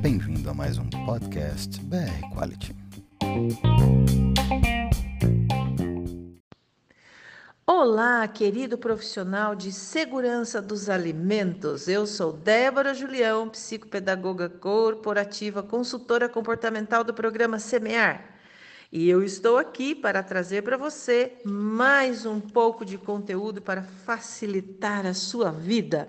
[0.00, 2.74] Bem-vindo a mais um podcast BR Quality.
[7.66, 11.86] Olá, querido profissional de segurança dos alimentos.
[11.86, 18.24] Eu sou Débora Julião, psicopedagoga corporativa, consultora comportamental do programa Semear.
[18.90, 25.04] E eu estou aqui para trazer para você mais um pouco de conteúdo para facilitar
[25.04, 26.08] a sua vida.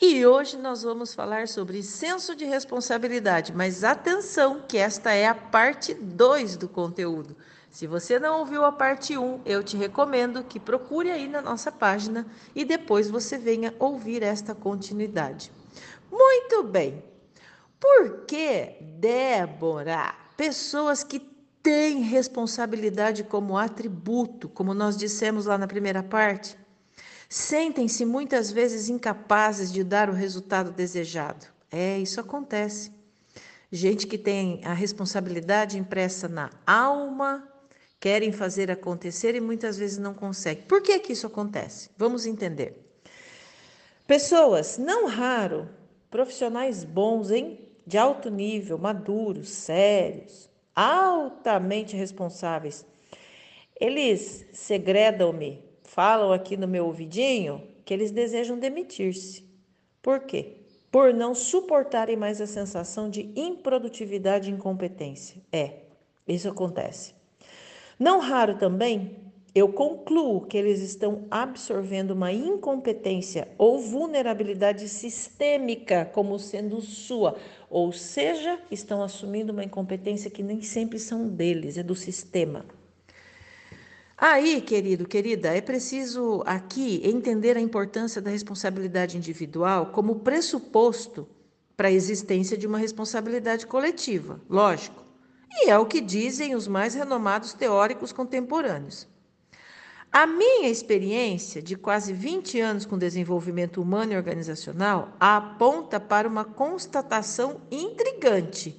[0.00, 5.34] E hoje nós vamos falar sobre senso de responsabilidade, mas atenção que esta é a
[5.34, 7.36] parte 2 do conteúdo.
[7.68, 11.42] Se você não ouviu a parte 1, um, eu te recomendo que procure aí na
[11.42, 15.50] nossa página e depois você venha ouvir esta continuidade.
[16.12, 17.02] Muito bem.
[17.80, 21.18] Por que, Débora, pessoas que
[21.60, 26.56] tem responsabilidade como atributo, como nós dissemos lá na primeira parte,
[27.28, 31.46] sentem-se muitas vezes incapazes de dar o resultado desejado.
[31.70, 32.92] É, isso acontece.
[33.70, 37.46] Gente que tem a responsabilidade impressa na alma,
[38.00, 40.64] querem fazer acontecer e muitas vezes não conseguem.
[40.64, 41.90] Por que que isso acontece?
[41.96, 42.84] Vamos entender.
[44.06, 45.68] Pessoas, não raro,
[46.10, 47.60] profissionais bons, hein?
[47.86, 52.86] De alto nível, maduros, sérios, altamente responsáveis.
[53.78, 55.62] Eles segredam-me,
[55.98, 59.44] falam aqui no meu ouvidinho que eles desejam demitir-se.
[60.00, 60.58] Por quê?
[60.92, 65.42] Por não suportarem mais a sensação de improdutividade e incompetência.
[65.50, 65.72] É,
[66.28, 67.14] isso acontece.
[67.98, 69.16] Não raro também,
[69.52, 77.36] eu concluo que eles estão absorvendo uma incompetência ou vulnerabilidade sistêmica como sendo sua,
[77.68, 82.77] ou seja, estão assumindo uma incompetência que nem sempre são deles, é do sistema.
[84.20, 91.28] Aí, querido, querida, é preciso aqui entender a importância da responsabilidade individual como pressuposto
[91.76, 95.04] para a existência de uma responsabilidade coletiva, lógico.
[95.52, 99.06] E é o que dizem os mais renomados teóricos contemporâneos.
[100.10, 106.44] A minha experiência de quase 20 anos com desenvolvimento humano e organizacional aponta para uma
[106.44, 108.76] constatação intrigante,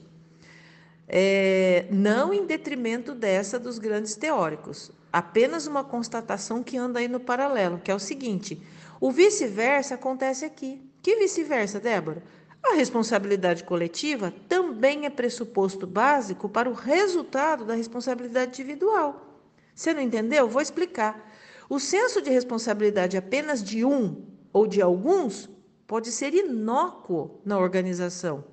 [1.08, 7.20] é, não em detrimento dessa dos grandes teóricos, apenas uma constatação que anda aí no
[7.20, 8.62] paralelo, que é o seguinte:
[9.00, 10.82] o vice-versa acontece aqui.
[11.02, 12.22] Que vice-versa, Débora?
[12.62, 19.42] A responsabilidade coletiva também é pressuposto básico para o resultado da responsabilidade individual.
[19.74, 20.48] Você não entendeu?
[20.48, 21.32] Vou explicar.
[21.70, 25.50] O senso de responsabilidade apenas de um ou de alguns
[25.88, 28.44] pode ser inócuo na organização.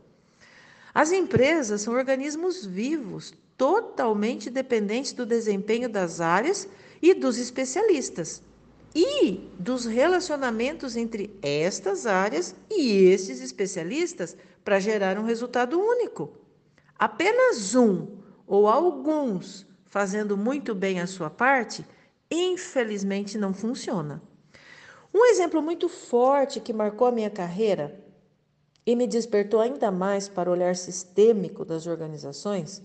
[0.95, 6.69] As empresas são organismos vivos, totalmente dependentes do desempenho das áreas
[7.01, 8.43] e dos especialistas
[8.95, 16.33] e dos relacionamentos entre estas áreas e esses especialistas para gerar um resultado único.
[16.99, 18.07] Apenas um
[18.47, 21.85] ou alguns fazendo muito bem a sua parte,
[22.31, 24.23] infelizmente não funciona.
[25.13, 28.03] Um exemplo muito forte que marcou a minha carreira
[28.85, 32.83] e me despertou ainda mais para o olhar sistêmico das organizações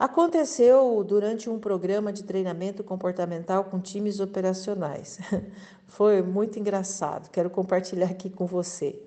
[0.00, 5.18] aconteceu durante um programa de treinamento comportamental com times operacionais.
[5.86, 8.98] Foi muito engraçado, quero compartilhar aqui com você.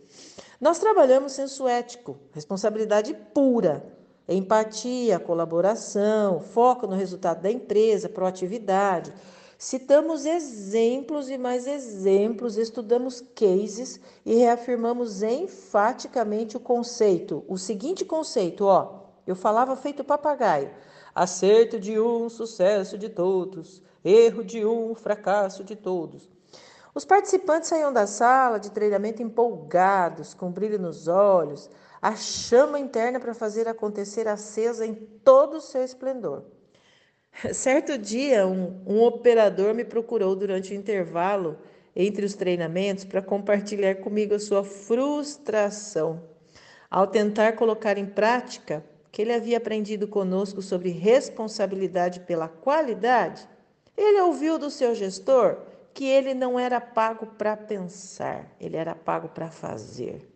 [0.61, 3.83] Nós trabalhamos senso ético, responsabilidade pura
[4.29, 9.11] empatia, colaboração, foco no resultado da empresa, proatividade.
[9.57, 17.43] Citamos exemplos e mais exemplos, estudamos cases e reafirmamos enfaticamente o conceito.
[17.47, 20.71] O seguinte conceito, ó, eu falava feito papagaio.
[21.13, 23.81] Acerto de um, sucesso de todos.
[24.03, 26.29] Erro de um, fracasso de todos.
[26.95, 31.69] Os participantes saíam da sala de treinamento empolgados, com brilho nos olhos,
[32.01, 36.43] a chama interna para fazer acontecer acesa em todo o seu esplendor.
[37.53, 41.57] Certo dia, um, um operador me procurou durante o intervalo
[41.95, 46.21] entre os treinamentos para compartilhar comigo a sua frustração
[46.89, 53.47] ao tentar colocar em prática que ele havia aprendido conosco sobre responsabilidade pela qualidade.
[53.95, 55.59] Ele ouviu do seu gestor
[55.93, 60.33] que ele não era pago para pensar, ele era pago para fazer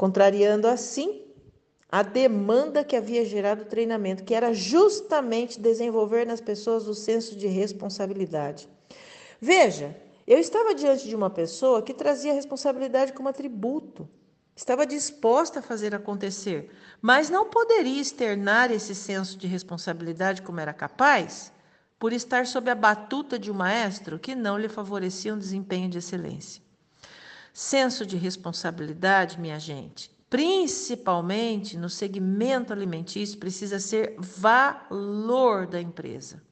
[0.00, 1.20] contrariando assim
[1.92, 7.36] a demanda que havia gerado o treinamento, que era justamente desenvolver nas pessoas o senso
[7.36, 8.66] de responsabilidade.
[9.38, 9.94] Veja,
[10.26, 14.08] eu estava diante de uma pessoa que trazia responsabilidade como atributo,
[14.54, 16.70] estava disposta a fazer acontecer,
[17.00, 21.52] mas não poderia externar esse senso de responsabilidade como era capaz,
[21.98, 25.98] por estar sob a batuta de um maestro que não lhe favorecia um desempenho de
[25.98, 26.62] excelência.
[27.52, 36.42] Senso de responsabilidade, minha gente, principalmente no segmento alimentício, precisa ser valor da empresa.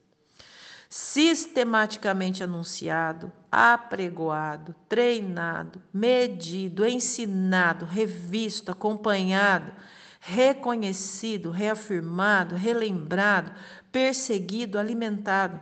[0.89, 9.71] Sistematicamente anunciado, apregoado, treinado, medido, ensinado, revisto, acompanhado,
[10.19, 13.53] reconhecido, reafirmado, relembrado,
[13.93, 15.61] perseguido, alimentado.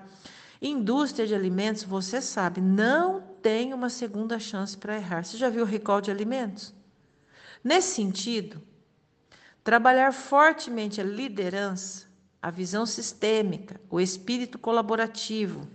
[0.62, 5.24] Indústria de alimentos, você sabe, não tem uma segunda chance para errar.
[5.24, 6.72] Você já viu o recall de alimentos?
[7.62, 8.62] Nesse sentido,
[9.62, 12.05] trabalhar fortemente a liderança,
[12.46, 15.66] a visão sistêmica, o espírito colaborativo,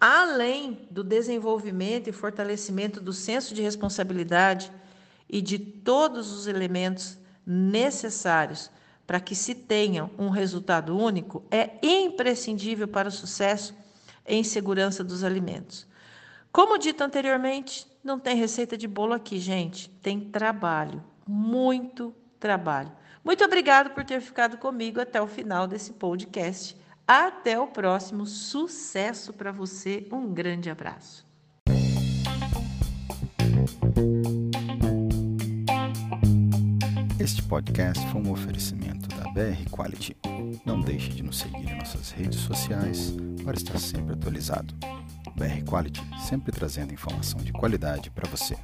[0.00, 4.72] além do desenvolvimento e fortalecimento do senso de responsabilidade
[5.28, 8.70] e de todos os elementos necessários
[9.06, 13.74] para que se tenha um resultado único, é imprescindível para o sucesso
[14.26, 15.86] em segurança dos alimentos.
[16.50, 19.90] Como dito anteriormente, não tem receita de bolo aqui, gente.
[20.00, 22.90] Tem trabalho muito trabalho.
[23.28, 26.74] Muito obrigado por ter ficado comigo até o final desse podcast.
[27.06, 28.24] Até o próximo.
[28.24, 30.08] Sucesso para você.
[30.10, 31.26] Um grande abraço.
[37.20, 40.16] Este podcast foi um oferecimento da BR Quality.
[40.64, 43.14] Não deixe de nos seguir em nossas redes sociais
[43.44, 44.72] para estar sempre atualizado.
[45.36, 48.56] BR Quality, sempre trazendo informação de qualidade para você.